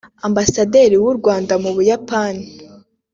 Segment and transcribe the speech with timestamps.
[0.27, 2.43] Ambasaderi w’u Rwanda mu Buyapani